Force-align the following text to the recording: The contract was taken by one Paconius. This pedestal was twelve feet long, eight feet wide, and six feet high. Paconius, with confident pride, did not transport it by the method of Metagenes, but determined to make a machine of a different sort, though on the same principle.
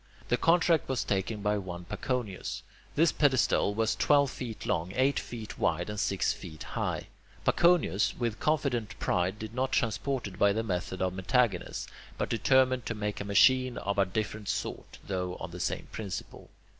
The 0.29 0.35
contract 0.37 0.89
was 0.89 1.03
taken 1.03 1.43
by 1.43 1.59
one 1.59 1.85
Paconius. 1.85 2.63
This 2.95 3.11
pedestal 3.11 3.75
was 3.75 3.93
twelve 3.95 4.31
feet 4.31 4.65
long, 4.65 4.91
eight 4.95 5.19
feet 5.19 5.59
wide, 5.59 5.91
and 5.91 5.99
six 5.99 6.33
feet 6.33 6.63
high. 6.63 7.05
Paconius, 7.45 8.17
with 8.17 8.39
confident 8.39 8.97
pride, 8.97 9.37
did 9.37 9.53
not 9.53 9.71
transport 9.71 10.25
it 10.25 10.39
by 10.39 10.53
the 10.53 10.63
method 10.63 11.03
of 11.03 11.13
Metagenes, 11.13 11.85
but 12.17 12.29
determined 12.29 12.87
to 12.87 12.95
make 12.95 13.21
a 13.21 13.23
machine 13.23 13.77
of 13.77 13.99
a 13.99 14.05
different 14.07 14.49
sort, 14.49 14.97
though 15.05 15.35
on 15.35 15.51
the 15.51 15.59
same 15.59 15.87
principle. 15.91 16.49